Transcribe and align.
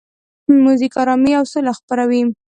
موزیک 0.63 0.93
آرامي 1.01 1.31
او 1.39 1.43
سوله 1.51 1.71
خپروي. 1.79 2.21